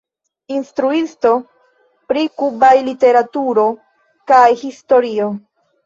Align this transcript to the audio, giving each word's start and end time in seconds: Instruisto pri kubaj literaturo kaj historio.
Instruisto 0.53 1.33
pri 2.13 2.25
kubaj 2.41 2.73
literaturo 2.91 3.71
kaj 4.33 4.45
historio. 4.67 5.35